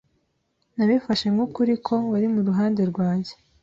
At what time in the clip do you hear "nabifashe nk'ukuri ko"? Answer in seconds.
0.75-1.95